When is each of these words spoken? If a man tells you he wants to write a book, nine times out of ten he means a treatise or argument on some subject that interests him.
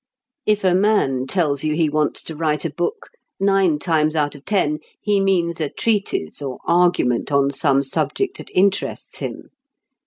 If 0.47 0.63
a 0.63 0.73
man 0.73 1.27
tells 1.27 1.63
you 1.63 1.75
he 1.75 1.87
wants 1.87 2.23
to 2.23 2.35
write 2.35 2.65
a 2.65 2.73
book, 2.73 3.11
nine 3.39 3.77
times 3.77 4.15
out 4.15 4.33
of 4.33 4.45
ten 4.45 4.79
he 4.99 5.19
means 5.19 5.61
a 5.61 5.69
treatise 5.69 6.41
or 6.41 6.57
argument 6.65 7.31
on 7.31 7.51
some 7.51 7.83
subject 7.83 8.37
that 8.39 8.49
interests 8.51 9.19
him. 9.19 9.51